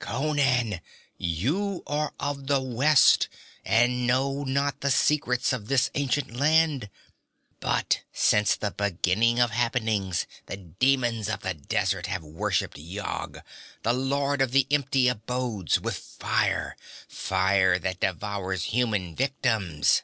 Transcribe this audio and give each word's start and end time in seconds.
Conan, 0.00 0.80
you 1.16 1.82
are 1.88 2.14
of 2.20 2.46
the 2.46 2.60
West, 2.60 3.28
and 3.64 4.06
know 4.06 4.44
not 4.44 4.80
the 4.80 4.92
secrets 4.92 5.52
of 5.52 5.66
this 5.66 5.90
ancient 5.96 6.32
land. 6.36 6.88
But, 7.58 8.04
since 8.12 8.54
the 8.54 8.70
beginning 8.70 9.40
of 9.40 9.50
happenings, 9.50 10.24
the 10.46 10.56
demons 10.56 11.28
of 11.28 11.40
the 11.40 11.52
desert 11.54 12.06
have 12.06 12.22
worshipped 12.22 12.78
Yog, 12.78 13.40
the 13.82 13.92
Lord 13.92 14.40
of 14.40 14.52
the 14.52 14.68
Empty 14.70 15.08
Abodes, 15.08 15.80
with 15.80 15.98
fire 15.98 16.76
fire 17.08 17.76
that 17.80 17.98
devours 17.98 18.66
human 18.66 19.16
victims. 19.16 20.02